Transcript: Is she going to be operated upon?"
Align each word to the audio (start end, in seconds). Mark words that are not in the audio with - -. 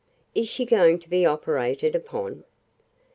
Is 0.33 0.49
she 0.49 0.65
going 0.65 0.97
to 1.01 1.07
be 1.09 1.27
operated 1.27 1.93
upon?" 1.93 2.43